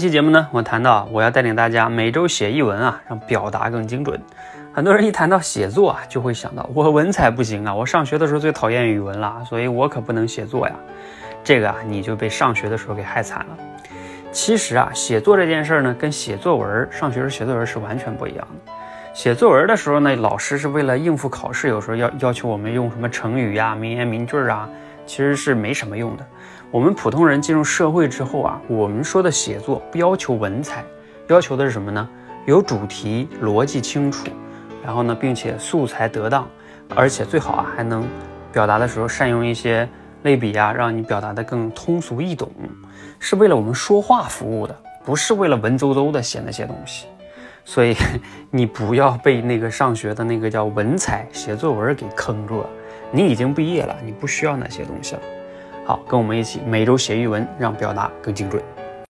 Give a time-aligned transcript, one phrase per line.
[0.00, 4.18] 期节目呢，我谈到我要带领大家每周写一文啊，让表达更精准。
[4.72, 10.74] 很多人一谈到写作啊，就会想到我文采不行啊，我上学的时候最讨厌语文了，所以我可不能写作呀。
[11.44, 13.58] 这个啊，你就被上学的时候给害惨了。
[14.32, 18.72] 其实啊，写作这件事儿呢，跟写作文上学时写作文是完全不一样的。
[19.12, 24.66] 写作文的时候呢，老师是为了应付考试，有时候要要求我们用什么成语呀、名言名句啊，
[25.10, 26.24] 其实是没什么用的。
[26.70, 30.84] 我们普通人进入社会之后啊，我们说的写作不要求文采，
[31.26, 32.08] 要求的是什么呢？
[32.46, 34.28] 有主题，逻辑清楚，
[34.84, 36.48] 然后呢，并且素材得当，
[36.94, 38.06] 而且最好啊还能
[38.52, 39.88] 表达的时候善用一些
[40.22, 42.48] 类比啊，让你表达的更通俗易懂，
[43.18, 47.08] 是为了我们说话服务的，不是为了文绉绉的写那些东西。
[47.64, 47.96] 所以
[48.48, 52.68] 你不要被那个上学的那个叫文采写作文给坑住了。
[53.12, 55.22] 你已经毕业了，你不需要那些东西了。
[55.84, 58.62] 好，跟我们一起每周写一文，让表达更精准。